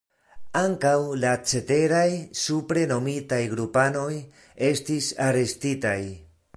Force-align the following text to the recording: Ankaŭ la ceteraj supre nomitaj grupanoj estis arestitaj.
Ankaŭ 0.61 0.93
la 1.23 1.33
ceteraj 1.51 2.07
supre 2.45 2.87
nomitaj 2.95 3.41
grupanoj 3.55 4.11
estis 4.73 5.15
arestitaj. 5.31 5.99